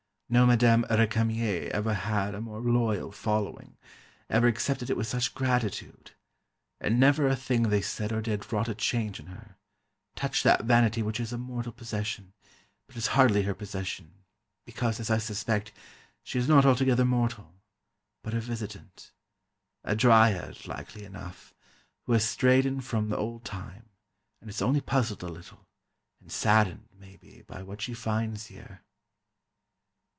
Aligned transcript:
No 0.33 0.45
Madame 0.45 0.83
Récamier 0.89 1.67
ever 1.71 1.93
had 1.93 2.33
a 2.33 2.39
more 2.39 2.61
loyal 2.61 3.11
following, 3.11 3.75
ever 4.29 4.47
accepted 4.47 4.89
it 4.89 4.95
with 4.95 5.07
such 5.07 5.35
gratitude. 5.35 6.11
And 6.79 6.97
never 6.97 7.27
a 7.27 7.35
thing 7.35 7.63
they 7.63 7.81
said 7.81 8.13
or 8.13 8.21
did 8.21 8.49
wrought 8.49 8.69
a 8.69 8.73
change 8.75 9.19
in 9.19 9.25
her, 9.25 9.57
touched 10.15 10.45
that 10.45 10.63
vanity 10.63 11.03
which 11.03 11.19
is 11.19 11.33
a 11.33 11.37
mortal 11.37 11.73
possession, 11.73 12.31
but 12.87 12.95
is 12.95 13.07
hardly 13.07 13.41
her 13.41 13.53
possession, 13.53 14.23
because, 14.65 15.01
as 15.01 15.09
I 15.09 15.17
suspect, 15.17 15.73
she 16.23 16.39
is 16.39 16.47
not 16.47 16.65
altogether 16.65 17.03
mortal, 17.03 17.53
but 18.23 18.33
a 18.33 18.39
visitant—a 18.39 19.95
dryad, 19.97 20.65
likely 20.65 21.03
enough, 21.03 21.53
who 22.05 22.13
has 22.13 22.23
strayed 22.25 22.65
in 22.65 22.79
from 22.79 23.09
the 23.09 23.17
Old 23.17 23.43
Time 23.43 23.89
and 24.39 24.49
is 24.49 24.61
only 24.61 24.79
puzzled 24.79 25.23
a 25.23 25.27
little, 25.27 25.67
and 26.21 26.31
saddened, 26.31 26.87
maybe, 26.97 27.41
by 27.41 27.61
what 27.61 27.81
she 27.81 27.93
finds 27.93 28.45
here. 28.45 28.81